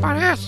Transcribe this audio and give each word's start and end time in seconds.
parece. 0.00 0.46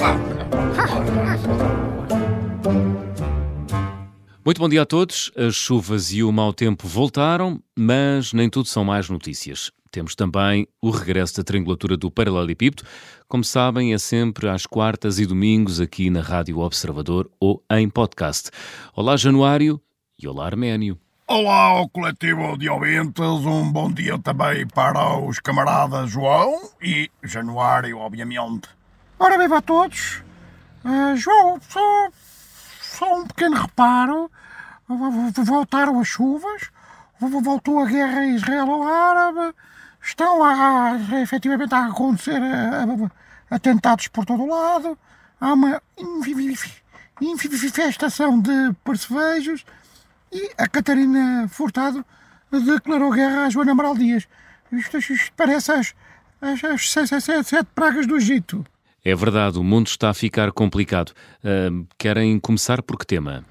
Muito 4.44 4.58
bom 4.58 4.68
dia 4.68 4.82
a 4.82 4.86
todos. 4.86 5.30
As 5.36 5.54
chuvas 5.54 6.12
e 6.12 6.22
o 6.22 6.32
mau 6.32 6.52
tempo 6.52 6.88
voltaram, 6.88 7.62
mas 7.76 8.32
nem 8.32 8.50
tudo 8.50 8.68
são 8.68 8.84
mais 8.84 9.08
notícias. 9.08 9.70
Temos 9.90 10.14
também 10.14 10.66
o 10.80 10.90
regresso 10.90 11.36
da 11.36 11.44
triangulatura 11.44 11.96
do 11.96 12.10
Paralelepípedo. 12.10 12.82
Como 13.28 13.44
sabem, 13.44 13.92
é 13.92 13.98
sempre 13.98 14.48
às 14.48 14.64
quartas 14.66 15.18
e 15.18 15.26
domingos 15.26 15.80
aqui 15.80 16.08
na 16.08 16.22
Rádio 16.22 16.58
Observador 16.58 17.30
ou 17.38 17.62
em 17.70 17.88
podcast. 17.88 18.50
Olá, 18.96 19.16
Januário 19.16 19.80
e 20.20 20.26
olá, 20.26 20.46
Arménio. 20.46 20.98
Olá 21.28 21.66
ao 21.66 21.88
coletivo 21.88 22.58
de 22.58 22.68
ouvintes, 22.68 23.20
um 23.20 23.70
bom 23.70 23.90
dia 23.90 24.18
também 24.18 24.66
para 24.66 25.18
os 25.18 25.38
camaradas 25.38 26.10
João 26.10 26.70
e 26.82 27.10
Januário, 27.22 27.98
obviamente. 27.98 28.68
Ora, 29.18 29.38
viva 29.38 29.58
a 29.58 29.62
todos. 29.62 30.22
Uh, 30.84 31.16
João, 31.16 31.60
só, 31.68 32.08
só 32.80 33.20
um 33.20 33.26
pequeno 33.26 33.56
reparo. 33.56 34.30
Voltaram 35.44 36.00
as 36.00 36.08
chuvas, 36.08 36.70
voltou 37.18 37.80
a 37.80 37.86
guerra 37.86 38.26
Israelo-Árabe, 38.26 39.54
estão 40.02 40.44
a, 40.44 40.98
efetivamente 41.22 41.74
a 41.74 41.86
acontecer 41.86 42.40
atentados 43.50 44.08
por 44.08 44.26
todo 44.26 44.42
o 44.42 44.48
lado, 44.48 44.98
há 45.40 45.52
uma 45.52 45.80
infestação 47.20 48.40
de 48.40 48.72
percevejos 48.84 49.64
e 50.30 50.50
a 50.58 50.66
Catarina 50.68 51.46
Furtado 51.48 52.04
declarou 52.50 53.12
guerra 53.12 53.46
a 53.46 53.50
Joana 53.50 53.72
Amaral 53.72 53.94
Dias. 53.94 54.26
Isto, 54.72 54.98
isto 54.98 55.32
parece 55.36 55.72
as, 55.72 55.94
as, 56.40 56.96
as 56.96 57.24
sete 57.24 57.68
pragas 57.74 58.06
do 58.06 58.16
Egito. 58.16 58.64
É 59.04 59.14
verdade, 59.14 59.58
o 59.58 59.64
mundo 59.64 59.88
está 59.88 60.10
a 60.10 60.14
ficar 60.14 60.52
complicado. 60.52 61.12
Uh, 61.42 61.86
querem 61.98 62.38
começar 62.38 62.82
por 62.82 62.96
que 62.96 63.06
tema? 63.06 63.44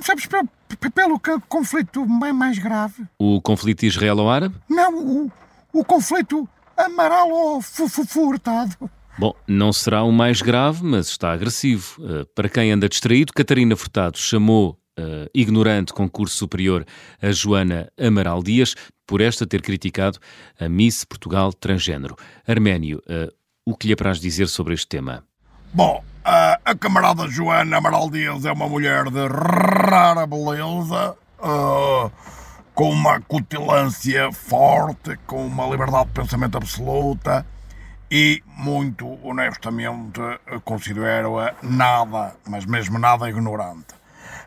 Começamos 0.00 0.26
pelo, 0.26 0.48
pelo 0.94 1.40
conflito 1.48 2.06
mais 2.06 2.58
grave. 2.58 3.04
O 3.18 3.40
conflito 3.42 3.84
israelo-árabe? 3.84 4.54
Não, 4.68 4.96
o, 4.96 5.32
o 5.72 5.84
conflito 5.84 6.48
Amaral 6.74 7.30
ou 7.30 7.60
Furtado. 7.60 8.90
Bom, 9.18 9.34
não 9.46 9.70
será 9.72 10.02
o 10.02 10.10
mais 10.10 10.40
grave, 10.40 10.82
mas 10.82 11.08
está 11.08 11.32
agressivo. 11.32 12.02
Uh, 12.02 12.24
para 12.34 12.48
quem 12.48 12.72
anda 12.72 12.88
distraído, 12.88 13.34
Catarina 13.34 13.76
Furtado 13.76 14.16
chamou 14.16 14.78
uh, 14.98 15.28
ignorante 15.34 15.92
concurso 15.92 16.36
superior 16.36 16.86
a 17.20 17.30
Joana 17.30 17.92
Amaral 17.98 18.42
Dias 18.42 18.74
por 19.06 19.20
esta 19.20 19.46
ter 19.46 19.60
criticado 19.60 20.18
a 20.58 20.68
Miss 20.68 21.04
Portugal 21.04 21.52
transgênero. 21.52 22.16
Arménio, 22.46 23.02
uh, 23.06 23.30
o 23.66 23.76
que 23.76 23.86
lhe 23.86 23.92
apraz 23.92 24.18
dizer 24.18 24.48
sobre 24.48 24.74
este 24.74 24.86
tema? 24.88 25.24
Bom, 25.72 26.02
uh, 26.20 26.60
a 26.64 26.74
camarada 26.78 27.28
Joana 27.28 27.76
Amaral 27.76 28.10
Dias 28.10 28.44
é 28.44 28.52
uma 28.52 28.68
mulher 28.68 29.04
de 29.10 29.26
rara 29.28 30.26
beleza, 30.26 31.16
com 32.74 32.90
uma 32.90 33.20
cutilância 33.20 34.32
forte, 34.32 35.16
com 35.26 35.46
uma 35.46 35.66
liberdade 35.66 36.08
de 36.08 36.14
pensamento 36.14 36.56
absoluta 36.56 37.46
e, 38.10 38.42
muito 38.56 39.18
honestamente, 39.22 40.20
considero-a 40.64 41.54
nada, 41.62 42.34
mas 42.48 42.66
mesmo 42.66 42.98
nada 42.98 43.28
ignorante. 43.28 43.94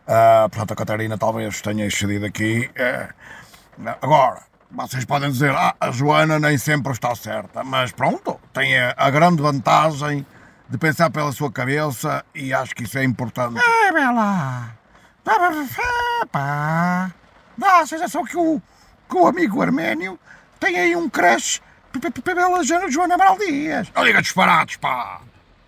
Uh, 0.03 0.49
portanto, 0.49 0.71
a 0.71 0.75
Catarina 0.75 1.17
talvez 1.17 1.61
tenha 1.61 1.85
excedido 1.85 2.25
aqui. 2.25 2.69
Uh, 2.75 3.89
agora, 4.01 4.41
vocês 4.69 5.05
podem 5.05 5.31
dizer, 5.31 5.51
ah, 5.51 5.75
a 5.79 5.91
Joana 5.91 6.39
nem 6.39 6.57
sempre 6.57 6.91
está 6.91 7.15
certa, 7.15 7.63
mas 7.63 7.91
pronto, 7.91 8.39
tem 8.53 8.77
a, 8.77 8.93
a 8.95 9.09
grande 9.09 9.41
vantagem 9.41 10.25
de 10.69 10.77
pensar 10.77 11.09
pela 11.09 11.31
sua 11.31 11.51
cabeça 11.51 12.23
e 12.33 12.53
acho 12.53 12.75
que 12.75 12.83
isso 12.83 12.97
é 12.97 13.03
importante. 13.03 13.59
É, 13.59 13.91
Bela! 13.91 14.69
Pá, 16.31 17.11
dá 17.57 17.79
a 17.79 17.87
sensação 17.87 18.23
que 18.23 18.37
o, 18.37 18.61
que 19.09 19.15
o 19.15 19.27
amigo 19.27 19.61
arménio 19.61 20.19
tem 20.59 20.77
aí 20.77 20.95
um 20.95 21.09
crush 21.09 21.61
pela 22.23 22.63
Joana 22.89 23.15
Amaral 23.15 23.37
Dias. 23.37 23.91
Não 23.95 24.03
diga 24.03 24.21
disparates, 24.21 24.77
pá! 24.77 25.21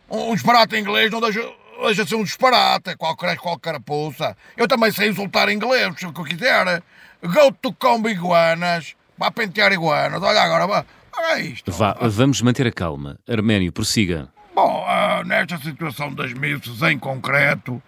Um 0.10 0.34
disparate 0.34 0.76
em 0.76 0.82
inglês 0.82 1.12
não 1.12 1.22
deixa 1.22 1.42
deixa 1.84 2.06
ser 2.06 2.16
um 2.16 2.24
disparate, 2.24 2.96
qualquer, 2.96 3.38
qualquer 3.38 3.72
carapuça. 3.72 4.36
Eu 4.56 4.68
também 4.68 4.92
sei 4.92 5.10
insultar 5.10 5.50
inglês, 5.50 5.94
se 5.98 6.06
o 6.06 6.14
que 6.14 6.22
eu 6.22 6.26
quiser. 6.26 6.82
Go 7.22 7.52
to 7.52 7.74
combo 7.74 8.10
iguanas, 8.10 8.96
vá 9.18 9.32
pentear 9.32 9.72
iguanas. 9.74 10.22
Olha 10.22 10.42
agora, 10.42 10.68
vá. 10.68 10.86
Olha 11.18 11.40
isto. 11.40 11.72
Vá, 11.72 11.94
vamos 12.10 12.42
manter 12.42 12.68
a 12.68 12.72
calma. 12.72 13.18
Arménio, 13.28 13.72
prossiga. 13.72 14.30
Bom, 14.54 14.86
uh, 14.86 15.24
nesta 15.26 15.58
situação 15.58 16.14
das 16.14 16.34
missas 16.34 16.82
em 16.84 16.98
concreto, 16.98 17.82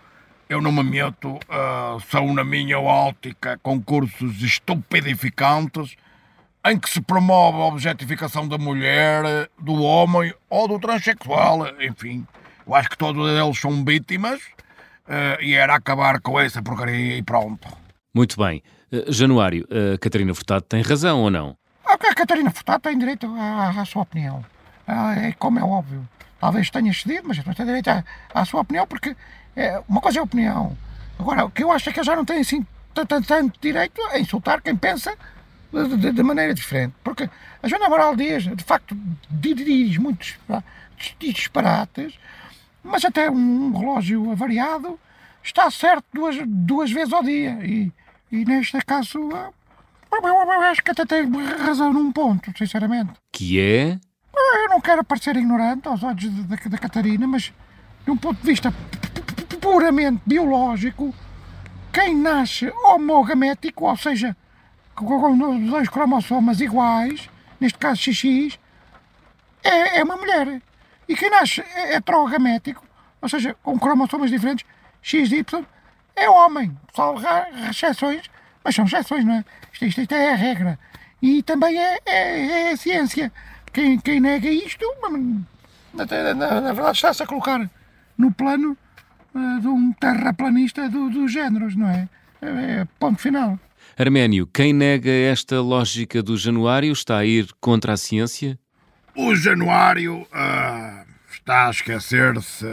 eu 0.50 0.62
não 0.62 0.72
me 0.72 0.84
meto, 0.84 1.36
uh, 1.36 2.00
são 2.10 2.34
na 2.34 2.44
minha 2.44 2.80
ótica 2.80 3.60
concursos 3.62 4.42
estupidificantes 4.42 5.96
em 6.66 6.78
que 6.78 6.90
se 6.90 7.02
promove 7.02 7.58
a 7.58 7.66
objetificação 7.66 8.48
da 8.48 8.58
mulher, 8.58 9.50
do 9.60 9.82
homem 9.82 10.34
ou 10.50 10.68
do 10.68 10.80
transexual, 10.80 11.68
enfim. 11.82 12.26
Eu 12.66 12.76
acho 12.76 12.90
que 12.90 12.98
todos 12.98 13.30
eles 13.30 13.60
são 13.60 13.86
vítimas 13.86 14.42
uh, 14.42 15.42
e 15.42 15.54
era 15.54 15.76
acabar 15.76 16.20
com 16.20 16.40
essa 16.40 16.62
porcaria 16.62 17.18
e 17.18 17.24
pronto. 17.24 17.68
Muito 18.14 18.38
bem. 18.38 18.62
Uh, 18.92 19.12
Januário, 19.12 19.66
a 19.72 19.98
Catarina 19.98 20.34
Furtado 20.34 20.64
tem 20.64 20.82
razão 20.82 21.22
ou 21.22 21.30
não? 21.30 21.58
A 22.06 22.16
Catarina 22.16 22.52
Furtado 22.52 22.82
tem 22.82 22.98
direito 22.98 23.28
à, 23.38 23.70
à 23.82 23.86
sua 23.86 24.04
opinião. 24.04 24.44
é 24.88 25.32
como 25.34 25.60
é 25.60 25.64
óbvio. 25.64 26.08
Talvez 26.40 26.70
tenha 26.70 26.94
cedido, 26.94 27.28
mas 27.28 27.38
tem 27.44 27.66
direito 27.66 27.90
à, 27.90 28.04
à 28.34 28.46
sua 28.46 28.62
opinião, 28.62 28.86
porque 28.86 29.16
é, 29.56 29.82
uma 29.88 30.02
coisa 30.02 30.20
é 30.20 30.22
a 30.22 30.24
opinião. 30.24 30.78
Agora, 31.20 31.46
o 31.46 31.52
que 31.52 31.64
eu 31.64 31.72
acho 31.72 31.90
é 31.90 31.94
que 31.94 32.04
já 32.04 32.16
não 32.16 32.26
tem 32.26 32.40
assim 32.40 32.66
tanto 32.94 33.60
direito 33.62 34.02
a 34.12 34.20
insultar 34.20 34.62
quem 34.62 34.76
pensa 34.76 35.16
de, 35.72 35.98
de, 35.98 36.12
de, 36.12 36.24
maneira 36.24 36.54
diferente. 36.54 36.96
Porque 37.04 37.30
a 37.62 37.68
Joana 37.68 37.90
Moral 37.90 38.16
Dias, 38.16 38.44
de 38.44 38.64
facto, 38.64 38.96
diz 39.30 39.98
muitos 39.98 40.36
disparates 41.20 42.18
mas 42.88 43.04
até 43.04 43.30
um 43.30 43.78
relógio 43.78 44.32
avariado 44.32 45.00
está 45.44 45.70
certo 45.70 46.06
duas, 46.14 46.38
duas 46.46 46.92
vezes 46.92 47.14
ao 47.14 47.22
dia. 47.22 47.60
E, 47.64 47.92
e 48.32 48.46
neste 48.46 48.80
caso, 48.82 49.30
eu 50.12 50.62
acho 50.62 50.84
que 50.84 50.92
até 50.92 51.06
tem 51.06 51.30
razão 51.58 51.94
num 51.94 52.12
ponto, 52.12 52.52
sinceramente. 52.58 53.14
Que 53.32 53.60
é? 53.60 54.00
Eu 54.36 54.70
não 54.70 54.82
quero 54.82 55.04
parecer 55.04 55.36
ignorante 55.36 55.88
aos 55.88 56.04
olhos 56.04 56.30
da, 56.46 56.56
da 56.56 56.78
Catarina, 56.78 57.28
mas 57.28 57.54
de 58.06 58.12
um 58.12 58.18
ponto 58.18 58.40
de 58.40 58.46
vista 58.46 58.74
puramente 59.60 60.22
biológico, 60.26 61.14
quem 61.92 62.16
nasce 62.16 62.70
homogamético, 62.86 63.86
ou 63.86 63.98
seja, 63.98 64.36
com 64.96 65.38
dois 65.70 65.90
cromossomas 65.90 66.62
iguais, 66.62 67.30
neste 67.60 67.78
caso 67.78 68.02
XX, 68.02 68.58
é, 69.64 70.00
é 70.00 70.04
uma 70.04 70.16
mulher. 70.16 70.62
E 71.08 71.16
quem 71.16 71.30
nasce 71.30 71.62
heterogamético, 71.76 72.86
ou 73.22 73.28
seja, 73.28 73.56
com 73.64 73.78
cromossomas 73.80 74.30
diferentes, 74.30 74.66
X 75.02 75.32
e 75.32 75.38
Y, 75.38 75.66
é 76.16 76.30
homem. 76.30 76.78
Salvo 76.96 77.22
exceções, 77.70 78.30
mas 78.68 78.76
são 78.76 78.84
exceções, 78.84 79.24
não 79.24 79.36
é? 79.36 79.46
Isto, 79.72 79.86
isto, 79.86 80.02
isto 80.02 80.14
é 80.14 80.34
a 80.34 80.36
regra. 80.36 80.78
E 81.22 81.42
também 81.42 81.78
é, 81.78 81.98
é, 82.06 82.46
é 82.68 82.72
a 82.74 82.78
ciência. 82.78 83.32
Quem, 83.72 83.98
quem 83.98 84.20
nega 84.20 84.50
isto, 84.50 84.86
na, 85.94 86.06
na, 86.06 86.62
na 86.62 86.74
verdade, 86.74 86.98
está-se 86.98 87.24
a 87.24 87.26
colocar 87.26 87.70
no 88.18 88.30
plano 88.30 88.78
uh, 89.34 89.62
de 89.62 89.68
um 89.68 89.94
terraplanista 89.94 90.90
do, 90.90 91.10
dos 91.10 91.32
géneros, 91.32 91.78
não 91.78 91.88
é? 91.88 92.10
é? 92.42 92.48
É 92.82 92.88
ponto 93.00 93.22
final. 93.22 93.58
Arménio, 93.98 94.46
quem 94.46 94.74
nega 94.74 95.10
esta 95.10 95.62
lógica 95.62 96.22
do 96.22 96.36
Januário 96.36 96.92
está 96.92 97.20
a 97.20 97.26
ir 97.26 97.48
contra 97.62 97.94
a 97.94 97.98
ciência? 97.98 98.60
O 99.16 99.34
Januário 99.34 100.24
uh, 100.24 101.08
está 101.32 101.68
a 101.68 101.72
esquecer-se 101.72 102.66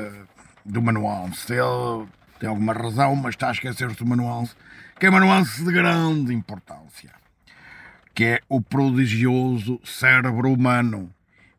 de 0.66 0.76
uma 0.76 0.90
nuance. 0.90 1.52
Ele 1.52 2.08
tem 2.40 2.48
alguma 2.48 2.72
razão, 2.72 3.14
mas 3.14 3.36
está 3.36 3.50
a 3.50 3.52
esquecer-se 3.52 3.96
de 3.96 4.02
uma 4.02 4.16
nuance, 4.16 4.56
que 4.98 5.06
é 5.06 5.10
uma 5.10 5.20
nuance 5.20 5.64
de 5.64 5.72
grande 5.72 6.32
importância, 6.32 7.10
que 8.14 8.24
é 8.24 8.40
o 8.48 8.60
prodigioso 8.60 9.80
cérebro 9.84 10.52
humano. 10.52 11.10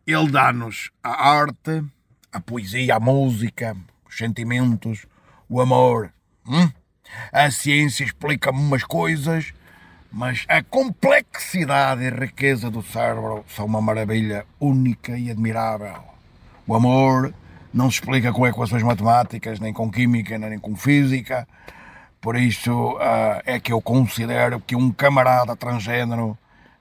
Ele 0.06 0.32
dá-nos 0.32 0.92
a 1.04 1.30
arte, 1.30 1.84
a 2.32 2.40
poesia, 2.40 2.96
a 2.96 3.00
música, 3.00 3.76
os 4.08 4.18
sentimentos, 4.18 5.06
o 5.50 5.60
amor. 5.60 6.12
Hum? 6.48 6.70
A 7.32 7.50
ciência 7.52 8.04
explica-me 8.04 8.60
umas 8.60 8.84
coisas 8.84 9.54
mas 10.18 10.46
a 10.48 10.64
complexidade 10.64 12.02
e 12.02 12.10
riqueza 12.10 12.72
do 12.72 12.82
cérebro 12.82 13.44
são 13.54 13.66
uma 13.66 13.82
maravilha 13.82 14.46
única 14.58 15.18
e 15.18 15.30
admirável. 15.30 15.98
O 16.66 16.74
amor 16.74 17.34
não 17.74 17.92
se 17.92 18.00
explica 18.00 18.32
com 18.32 18.48
equações 18.48 18.82
matemáticas, 18.82 19.60
nem 19.60 19.74
com 19.74 19.92
química, 19.92 20.38
nem 20.38 20.58
com 20.58 20.74
física. 20.74 21.46
Por 22.26 22.38
isso 22.38 22.94
uh, 22.94 23.40
é 23.46 23.60
que 23.60 23.72
eu 23.72 23.80
considero 23.80 24.60
que 24.60 24.76
um 24.76 24.92
camarada 24.92 25.56
transgênero 25.56 26.36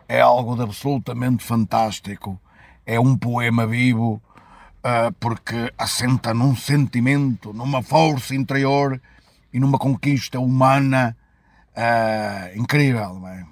é 0.08 0.18
algo 0.18 0.56
de 0.56 0.62
absolutamente 0.62 1.44
fantástico. 1.44 2.40
É 2.86 2.98
um 2.98 3.14
poema 3.14 3.66
vivo 3.66 4.22
uh, 4.78 5.12
porque 5.20 5.70
assenta 5.76 6.32
num 6.32 6.56
sentimento, 6.56 7.52
numa 7.52 7.82
força 7.82 8.34
interior 8.34 8.98
e 9.52 9.60
numa 9.60 9.78
conquista 9.78 10.40
humana 10.40 11.14
uh, 11.76 12.58
incrível. 12.58 13.20
É? 13.28 13.44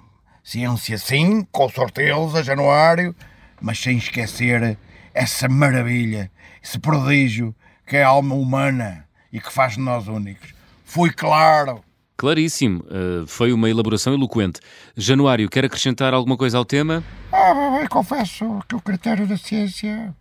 Ciência, 0.43 0.97
sim, 0.97 1.47
com 1.51 1.69
certeza, 1.69 2.41
Januário, 2.43 3.15
mas 3.61 3.77
sem 3.77 3.97
esquecer 3.97 4.79
essa 5.13 5.47
maravilha, 5.47 6.31
esse 6.59 6.79
prodígio 6.79 7.53
que 7.85 7.97
é 7.97 8.03
a 8.03 8.07
alma 8.07 8.33
humana 8.33 9.07
e 9.31 9.39
que 9.39 9.53
faz 9.53 9.73
de 9.73 9.81
nós 9.81 10.07
únicos. 10.07 10.62
Foi 10.93 11.09
claro. 11.09 11.83
Claríssimo. 12.15 12.83
Uh, 12.83 13.25
foi 13.25 13.51
uma 13.51 13.67
elaboração 13.67 14.13
eloquente. 14.13 14.59
Januário, 14.95 15.49
quer 15.49 15.65
acrescentar 15.65 16.13
alguma 16.13 16.37
coisa 16.37 16.59
ao 16.59 16.63
tema? 16.63 17.03
Ah, 17.31 17.79
eu 17.81 17.89
confesso 17.89 18.59
que 18.69 18.75
o 18.75 18.79
critério 18.79 19.25
da 19.25 19.35
ciência 19.35 20.15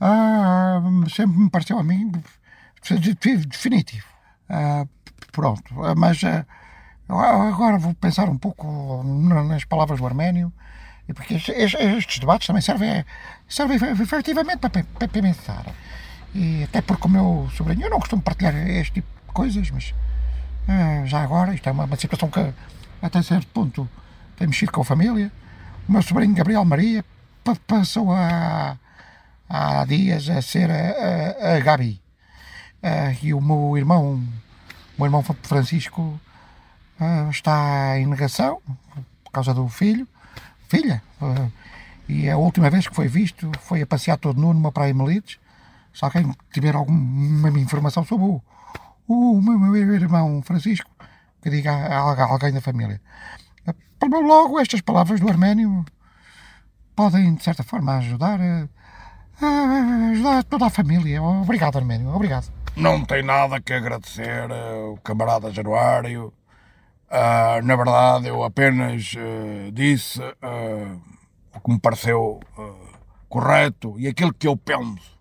ah, 0.00 0.80
sempre 1.12 1.36
me 1.36 1.50
pareceu 1.50 1.80
a 1.80 1.82
mim 1.82 2.12
definitivo. 3.48 4.06
Ah, 4.48 4.86
pronto, 5.32 5.74
mas 5.96 6.22
ah, 6.22 6.46
agora 7.08 7.76
vou 7.76 7.92
pensar 7.94 8.28
um 8.28 8.38
pouco 8.38 9.02
nas 9.02 9.64
palavras 9.64 9.98
do 9.98 10.06
Arménio, 10.06 10.52
porque 11.12 11.34
estes 11.34 12.20
debates 12.20 12.46
também 12.46 12.62
servem, 12.62 13.04
servem 13.48 13.78
efetivamente 14.00 14.60
para, 14.60 14.84
para 14.84 15.08
pensar. 15.08 15.66
E 16.32 16.62
até 16.62 16.82
porque 16.82 17.08
o 17.08 17.10
meu 17.10 17.50
sobrinho, 17.56 17.86
eu 17.86 17.90
não 17.90 17.98
costumo 17.98 18.22
partilhar 18.22 18.54
este 18.54 18.92
tipo 18.92 19.17
coisas, 19.32 19.70
mas 19.70 19.94
ah, 20.68 21.06
já 21.06 21.22
agora, 21.22 21.54
isto 21.54 21.66
é 21.68 21.72
uma, 21.72 21.84
uma 21.84 21.96
situação 21.96 22.30
que 22.30 22.52
até 23.00 23.22
certo 23.22 23.46
ponto 23.48 23.88
tem 24.36 24.46
mexido 24.46 24.70
com 24.70 24.82
a 24.82 24.84
família. 24.84 25.32
O 25.88 25.92
meu 25.92 26.02
sobrinho 26.02 26.34
Gabriel 26.34 26.64
Maria 26.64 27.04
passou 27.66 28.12
a, 28.12 28.76
há 29.48 29.84
dias 29.86 30.28
a 30.28 30.42
ser 30.42 30.70
a, 30.70 31.54
a, 31.54 31.56
a 31.56 31.60
Gabi. 31.60 32.00
Uh, 32.82 33.24
e 33.24 33.32
o 33.32 33.40
meu 33.40 33.78
irmão, 33.78 34.14
o 34.14 34.98
meu 34.98 35.06
irmão 35.06 35.22
Francisco, 35.42 36.20
uh, 37.00 37.30
está 37.30 37.98
em 37.98 38.06
negação 38.06 38.60
por 39.24 39.32
causa 39.32 39.54
do 39.54 39.66
filho, 39.68 40.06
filha. 40.68 41.02
Uh, 41.20 41.50
e 42.08 42.28
a 42.28 42.36
última 42.36 42.68
vez 42.68 42.86
que 42.86 42.94
foi 42.94 43.08
visto 43.08 43.50
foi 43.60 43.82
a 43.82 43.86
passear 43.86 44.18
todo 44.18 44.40
nu 44.40 44.52
numa 44.52 44.70
praia 44.70 44.90
em 44.90 44.94
Melides. 44.94 45.38
Se 45.94 46.04
alguém 46.04 46.30
tiver 46.52 46.74
alguma 46.74 47.48
informação 47.58 48.04
sobre 48.04 48.26
o, 48.26 48.42
o 49.08 49.40
meu, 49.40 49.74
irmão 49.94 50.42
Francisco, 50.42 50.90
que 51.42 51.50
diga 51.50 51.72
a, 51.72 52.24
alguém 52.24 52.52
da 52.52 52.60
família. 52.60 53.00
Logo, 54.02 54.60
estas 54.60 54.80
palavras 54.80 55.18
do 55.18 55.28
Arménio 55.28 55.84
podem, 56.94 57.34
de 57.34 57.42
certa 57.42 57.62
forma, 57.64 57.96
ajudar 57.96 58.40
a 58.40 58.68
ajudar 60.10 60.44
toda 60.44 60.66
a 60.66 60.70
família. 60.70 61.22
Obrigado, 61.22 61.78
Arménio, 61.78 62.08
obrigado. 62.14 62.52
Não 62.76 63.04
tem 63.04 63.22
nada 63.22 63.60
que 63.60 63.72
agradecer 63.72 64.50
uh, 64.50 64.92
o 64.92 64.96
camarada 64.98 65.52
Januário. 65.52 66.32
Uh, 67.10 67.64
na 67.64 67.76
verdade, 67.76 68.28
eu 68.28 68.44
apenas 68.44 69.14
uh, 69.14 69.72
disse 69.72 70.20
o 71.54 71.60
que 71.60 71.72
me 71.72 71.80
pareceu 71.80 72.40
correto 73.28 73.98
e 73.98 74.06
aquilo 74.06 74.32
que 74.32 74.46
eu 74.46 74.56
penso. 74.56 75.17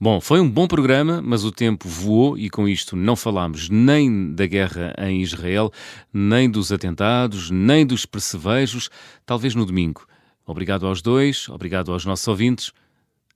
Bom, 0.00 0.20
foi 0.20 0.40
um 0.40 0.48
bom 0.48 0.66
programa, 0.66 1.20
mas 1.22 1.44
o 1.44 1.52
tempo 1.52 1.88
voou 1.88 2.38
e 2.38 2.48
com 2.48 2.68
isto 2.68 2.96
não 2.96 3.16
falámos 3.16 3.68
nem 3.68 4.32
da 4.32 4.46
guerra 4.46 4.94
em 4.98 5.22
Israel, 5.22 5.72
nem 6.12 6.50
dos 6.50 6.70
atentados, 6.70 7.50
nem 7.50 7.84
dos 7.84 8.06
percevejos, 8.06 8.90
talvez 9.26 9.54
no 9.54 9.66
domingo. 9.66 10.06
Obrigado 10.46 10.86
aos 10.86 11.02
dois, 11.02 11.48
obrigado 11.48 11.92
aos 11.92 12.04
nossos 12.04 12.26
ouvintes. 12.26 12.72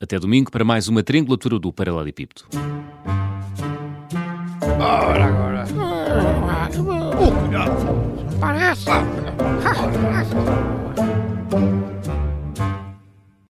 Até 0.01 0.19
domingo 0.19 0.51
para 0.51 0.65
mais 0.65 0.89
uma 0.89 1.03
triangulatura 1.03 1.59
do 1.59 1.73
Paralelepípedo. 1.73 2.43
Ora 4.81 5.25
agora. 5.27 5.65
Oh, 7.19 7.31
cuidado. 7.31 8.39
Parece. 8.41 8.87